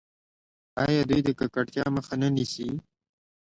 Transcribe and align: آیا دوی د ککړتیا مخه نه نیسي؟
آیا 0.83 1.01
دوی 1.09 1.21
د 1.25 1.29
ککړتیا 1.39 1.85
مخه 1.95 2.15
نه 2.21 2.29
نیسي؟ 2.35 2.69